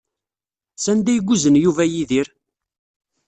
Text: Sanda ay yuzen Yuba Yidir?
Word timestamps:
Sanda 0.83 1.09
ay 1.11 1.19
yuzen 1.27 1.55
Yuba 1.63 1.83
Yidir? 1.87 2.27